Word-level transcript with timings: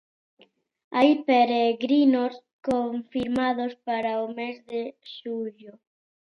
Hai 0.95 1.11
peregrinos 1.27 2.33
confirmados, 2.69 3.71
para 3.87 4.11
o 4.25 4.27
mes 4.37 4.55
de 4.71 4.83
xullo. 5.15 5.73